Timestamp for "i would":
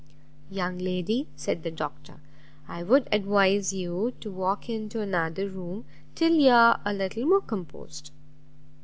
2.67-3.07